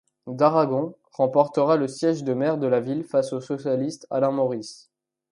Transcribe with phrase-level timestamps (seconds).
[0.25, 4.89] Daragon remportera le siège de maire de la ville face au socialiste Alain Maurice.